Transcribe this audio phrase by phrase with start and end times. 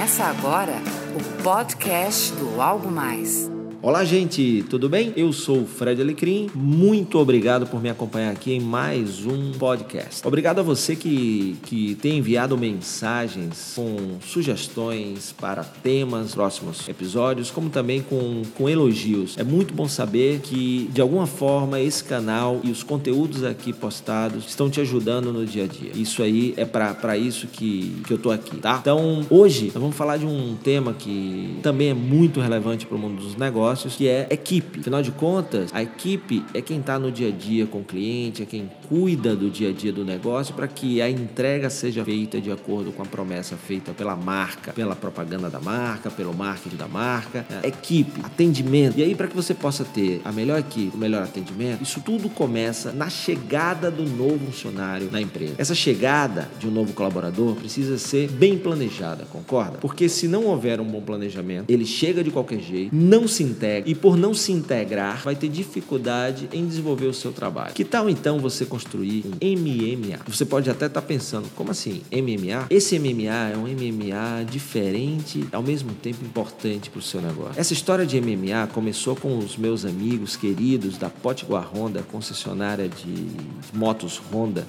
[0.00, 0.76] Começa agora
[1.14, 3.50] o podcast do Algo Mais.
[3.82, 5.10] Olá, gente, tudo bem?
[5.16, 6.50] Eu sou o Fred Alecrim.
[6.54, 10.20] Muito obrigado por me acompanhar aqui em mais um podcast.
[10.28, 17.70] Obrigado a você que, que tem enviado mensagens com sugestões para temas, próximos episódios, como
[17.70, 19.38] também com, com elogios.
[19.38, 24.46] É muito bom saber que, de alguma forma, esse canal e os conteúdos aqui postados
[24.46, 25.92] estão te ajudando no dia a dia.
[25.94, 28.76] Isso aí é para isso que, que eu tô aqui, tá?
[28.78, 33.00] Então, hoje, nós vamos falar de um tema que também é muito relevante para o
[33.00, 34.80] mundo dos negócios negócios, que é equipe.
[34.80, 38.42] Afinal de contas, a equipe é quem está no dia a dia com o cliente,
[38.42, 42.40] é quem cuida do dia a dia do negócio para que a entrega seja feita
[42.40, 46.88] de acordo com a promessa feita pela marca, pela propaganda da marca, pelo marketing da
[46.88, 47.46] marca.
[47.62, 48.98] É, equipe, atendimento.
[48.98, 52.28] E aí, para que você possa ter a melhor equipe, o melhor atendimento, isso tudo
[52.28, 55.54] começa na chegada do novo funcionário na empresa.
[55.58, 59.78] Essa chegada de um novo colaborador precisa ser bem planejada, concorda?
[59.78, 63.90] Porque se não houver um bom planejamento, ele chega de qualquer jeito, não se integra
[63.90, 67.74] e por não se integrar, vai ter dificuldade em desenvolver o seu trabalho.
[67.74, 70.20] Que tal então você construir um MMA?
[70.26, 72.02] Você pode até estar tá pensando, como assim?
[72.10, 72.66] MMA?
[72.70, 77.60] Esse MMA é um MMA diferente, ao mesmo tempo importante para o seu negócio.
[77.60, 83.26] Essa história de MMA começou com os meus amigos queridos da Potiguar Honda, concessionária de
[83.74, 84.66] motos Honda,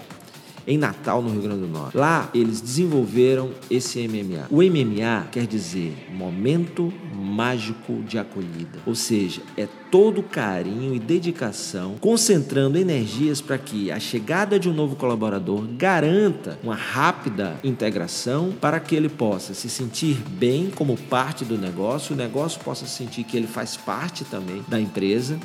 [0.68, 1.98] em Natal, no Rio Grande do Norte.
[1.98, 4.48] Lá eles desenvolveram esse MMA.
[4.50, 11.96] O MMA quer dizer momento mágico de acolhida, ou seja, é todo carinho e dedicação,
[12.00, 18.80] concentrando energias para que a chegada de um novo colaborador garanta uma rápida integração para
[18.80, 23.38] que ele possa se sentir bem como parte do negócio, o negócio possa sentir que
[23.38, 25.40] ele faz parte também da empresa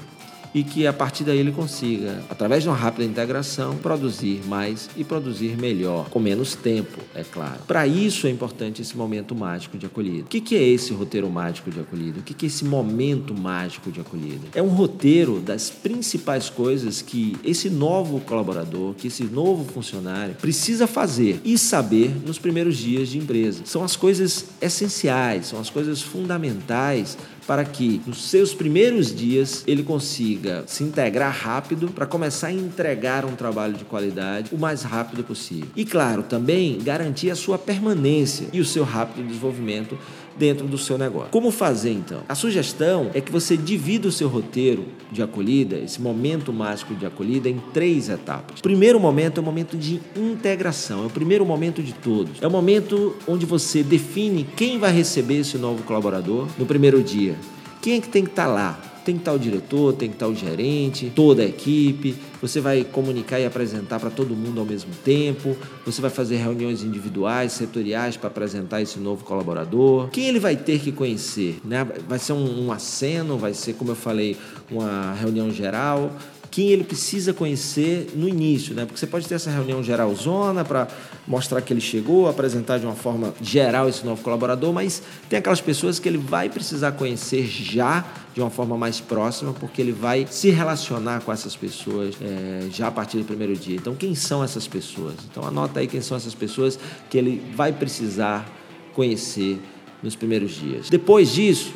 [0.56, 5.04] e que a partir daí ele consiga, através de uma rápida integração, produzir mais e
[5.04, 7.58] produzir melhor, com menos tempo, é claro.
[7.66, 10.24] Para isso é importante esse momento mágico de acolhida.
[10.24, 12.20] O que é esse roteiro mágico de acolhida?
[12.20, 14.48] O que é esse momento mágico de acolhida?
[14.54, 20.86] É um roteiro das principais coisas que esse novo colaborador, que esse novo funcionário precisa
[20.86, 23.60] fazer e saber nos primeiros dias de empresa.
[23.66, 29.82] São as coisas essenciais, são as coisas fundamentais para que nos seus primeiros dias ele
[29.82, 35.22] consiga se integrar rápido para começar a entregar um trabalho de qualidade o mais rápido
[35.22, 35.68] possível.
[35.76, 39.96] E claro, também garantir a sua permanência e o seu rápido desenvolvimento
[40.38, 41.30] dentro do seu negócio.
[41.30, 42.20] Como fazer então?
[42.28, 47.06] A sugestão é que você divida o seu roteiro de acolhida, esse momento mágico de
[47.06, 48.60] acolhida, em três etapas.
[48.60, 52.42] O primeiro momento é o momento de integração, é o primeiro momento de todos.
[52.42, 57.36] É o momento onde você define quem vai receber esse novo colaborador no primeiro dia.
[57.80, 58.95] Quem é que tem que estar lá?
[59.06, 62.16] Tem que estar o diretor, tem que estar o gerente, toda a equipe.
[62.42, 65.56] Você vai comunicar e apresentar para todo mundo ao mesmo tempo.
[65.84, 70.08] Você vai fazer reuniões individuais, setoriais para apresentar esse novo colaborador.
[70.08, 71.60] Quem ele vai ter que conhecer?
[71.64, 71.86] Né?
[72.08, 74.36] Vai ser um, um aceno, vai ser, como eu falei,
[74.68, 76.10] uma reunião geral
[76.50, 78.84] quem ele precisa conhecer no início, né?
[78.84, 80.88] Porque você pode ter essa reunião geral zona para
[81.26, 85.60] mostrar que ele chegou, apresentar de uma forma geral esse novo colaborador, mas tem aquelas
[85.60, 90.26] pessoas que ele vai precisar conhecer já de uma forma mais próxima, porque ele vai
[90.28, 93.76] se relacionar com essas pessoas é, já a partir do primeiro dia.
[93.76, 95.14] Então, quem são essas pessoas?
[95.30, 96.78] Então, anota aí quem são essas pessoas
[97.08, 98.46] que ele vai precisar
[98.94, 99.58] conhecer
[100.02, 100.90] nos primeiros dias.
[100.90, 101.72] Depois disso,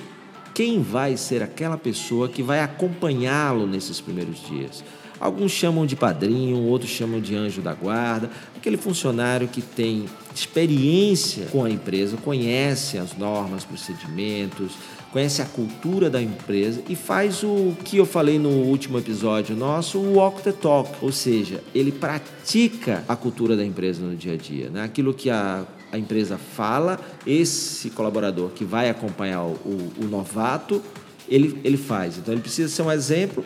[0.61, 4.85] quem vai ser aquela pessoa que vai acompanhá-lo nesses primeiros dias.
[5.19, 10.05] Alguns chamam de padrinho, outros chamam de anjo da guarda, aquele funcionário que tem
[10.35, 14.73] experiência com a empresa, conhece as normas, procedimentos,
[15.11, 19.97] conhece a cultura da empresa e faz o que eu falei no último episódio nosso,
[19.97, 24.37] o walk the talk, ou seja, ele pratica a cultura da empresa no dia a
[24.37, 24.83] dia, né?
[24.83, 30.83] aquilo que a a empresa fala, esse colaborador que vai acompanhar o, o, o novato,
[31.29, 32.19] ele, ele faz.
[32.19, 33.45] Então ele precisa ser um exemplo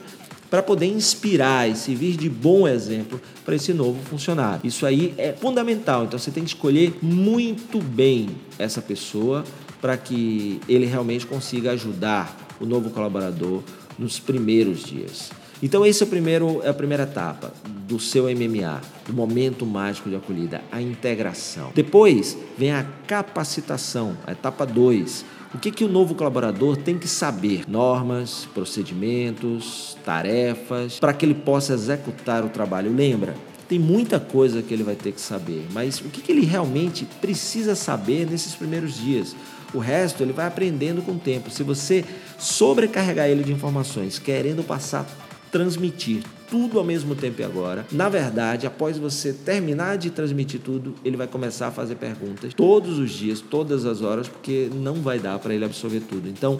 [0.50, 4.60] para poder inspirar e servir de bom exemplo para esse novo funcionário.
[4.64, 6.04] Isso aí é fundamental.
[6.04, 9.44] Então você tem que escolher muito bem essa pessoa
[9.80, 13.62] para que ele realmente consiga ajudar o novo colaborador
[13.98, 15.30] nos primeiros dias.
[15.62, 17.52] Então esse é, o primeiro, é a primeira etapa
[17.88, 21.70] do seu MMA, do momento mágico de acolhida, a integração.
[21.74, 25.24] Depois vem a capacitação, a etapa 2.
[25.54, 27.62] O que, que o novo colaborador tem que saber?
[27.68, 32.92] Normas, procedimentos, tarefas, para que ele possa executar o trabalho.
[32.92, 33.36] Lembra,
[33.68, 37.06] tem muita coisa que ele vai ter que saber, mas o que, que ele realmente
[37.20, 39.36] precisa saber nesses primeiros dias?
[39.72, 41.50] O resto ele vai aprendendo com o tempo.
[41.50, 42.04] Se você
[42.38, 45.06] sobrecarregar ele de informações, querendo passar
[45.54, 46.20] transmitir
[46.50, 47.86] tudo ao mesmo tempo e agora.
[47.92, 52.98] Na verdade, após você terminar de transmitir tudo, ele vai começar a fazer perguntas todos
[52.98, 56.28] os dias, todas as horas, porque não vai dar para ele absorver tudo.
[56.28, 56.58] Então,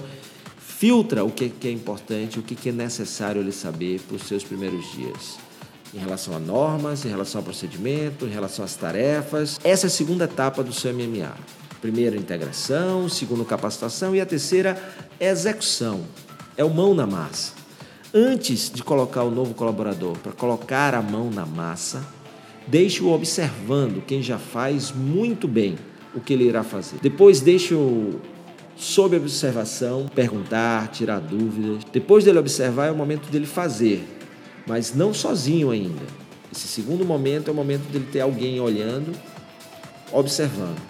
[0.61, 4.89] filtra o que é importante, o que é necessário ele saber para os seus primeiros
[4.93, 5.39] dias
[5.93, 9.59] em relação a normas, em relação ao procedimento, em relação às tarefas.
[9.65, 11.35] Essa é a segunda etapa do seu MMA.
[11.81, 14.81] Primeiro, integração, segundo, capacitação e a terceira,
[15.19, 16.05] execução.
[16.57, 17.64] É o mão na massa.
[18.15, 22.07] Antes de colocar o novo colaborador para colocar a mão na massa,
[22.67, 25.77] deixe-o observando quem já faz muito bem
[26.15, 26.99] o que ele irá fazer.
[27.03, 28.21] Depois, deixe-o
[28.77, 31.83] sob observação, perguntar, tirar dúvidas.
[31.93, 34.15] Depois dele observar, é o momento dele fazer
[34.67, 36.05] mas não sozinho ainda.
[36.53, 39.13] Esse segundo momento é o momento dele ter alguém olhando,
[40.13, 40.81] observando.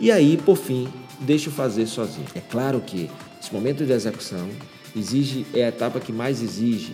[0.00, 0.88] E aí, por fim,
[1.20, 2.26] deixa eu fazer sozinho.
[2.34, 3.08] É claro que
[3.42, 4.48] esse momento de execução
[4.94, 6.92] exige é a etapa que mais exige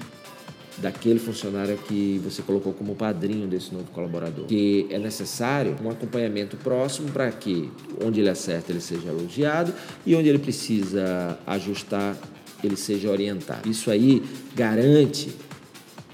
[0.79, 4.47] daquele funcionário que você colocou como padrinho desse novo colaborador.
[4.47, 7.71] Que é necessário um acompanhamento próximo para que
[8.03, 9.75] onde ele acerta ele seja elogiado
[10.07, 12.17] e onde ele precisa ajustar
[12.65, 13.69] ele seja orientado.
[13.69, 14.23] Isso aí
[14.55, 15.31] garante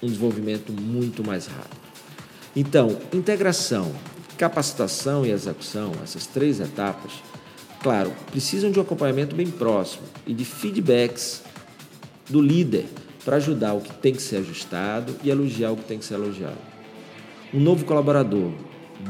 [0.03, 1.85] um desenvolvimento muito mais rápido.
[2.57, 3.93] Então, integração,
[4.37, 7.13] capacitação e execução, essas três etapas,
[7.85, 11.43] claro, precisam de um acompanhamento bem próximo e de feedbacks
[12.31, 12.87] do líder
[13.23, 16.15] para ajudar o que tem que ser ajustado e elogiar o que tem que ser
[16.15, 16.57] elogiado.
[17.53, 18.53] Um novo colaborador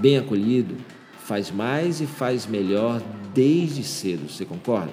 [0.01, 0.75] bem acolhido
[1.21, 3.01] faz mais e faz melhor
[3.33, 4.93] desde cedo, você concorda?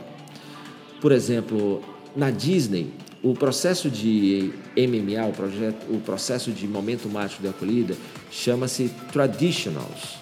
[1.01, 1.83] Por exemplo,
[2.15, 2.93] na Disney,
[3.23, 7.97] o processo de MMA, o, projeto, o processo de momento mágico de acolhida,
[8.29, 10.19] chama-se Traditionals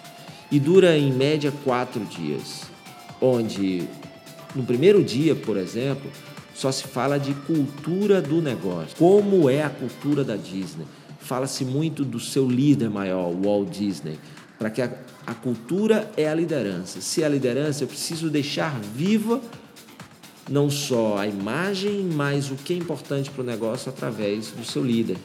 [0.49, 2.69] e dura em média quatro dias,
[3.21, 3.87] onde
[4.55, 6.09] no primeiro dia, por exemplo,
[6.53, 8.95] só se fala de cultura do negócio.
[8.97, 10.85] Como é a cultura da Disney?
[11.19, 14.19] Fala-se muito do seu líder maior, Walt Disney,
[14.57, 14.91] para que a,
[15.25, 17.01] a cultura é a liderança.
[17.01, 19.39] Se é a liderança, eu preciso deixar viva
[20.49, 24.83] não só a imagem, mas o que é importante para o negócio através do seu
[24.83, 25.17] líder.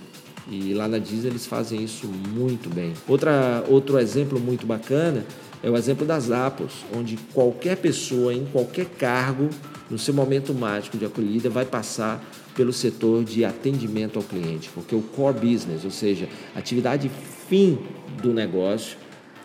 [0.49, 2.93] E lá na Disney eles fazem isso muito bem.
[3.08, 5.25] Outra, outro exemplo muito bacana
[5.64, 9.49] é o exemplo das Apples, onde qualquer pessoa em qualquer cargo,
[9.88, 12.22] no seu momento mágico de acolhida, vai passar
[12.55, 17.11] pelo setor de atendimento ao cliente, porque o core business, ou seja, a atividade
[17.49, 17.78] fim
[18.22, 18.99] do negócio,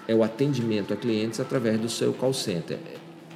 [0.09, 2.77] é o atendimento a clientes através do seu call center.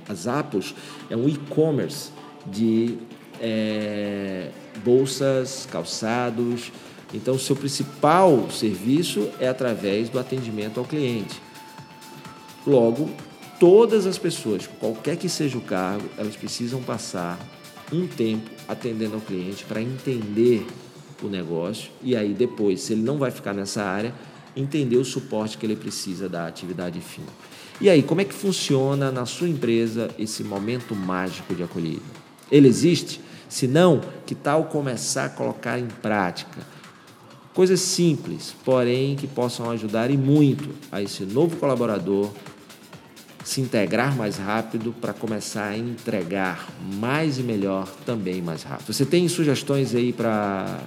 [0.10, 0.76] As Apples
[1.10, 2.12] é um e-commerce
[2.46, 2.98] de
[3.40, 4.50] é,
[4.84, 6.70] bolsas, calçados.
[7.14, 11.42] Então, o seu principal serviço é através do atendimento ao cliente.
[12.66, 13.10] Logo,
[13.60, 17.40] todas as pessoas, qualquer que seja o cargo, elas precisam passar
[17.92, 20.66] um tempo atendendo ao cliente para entender
[21.22, 24.14] o negócio e aí depois, se ele não vai ficar nessa área,
[24.56, 27.24] entender o suporte que ele precisa da atividade fim.
[27.82, 32.04] E aí, como é que funciona na sua empresa esse momento mágico de acolhida?
[32.52, 33.20] Ele existe?
[33.50, 36.62] Se não, que tal começar a colocar em prática?
[37.54, 42.32] Coisas simples, porém que possam ajudar e muito a esse novo colaborador
[43.44, 46.68] se integrar mais rápido para começar a entregar
[47.00, 48.94] mais e melhor também mais rápido.
[48.94, 50.80] Você tem sugestões aí para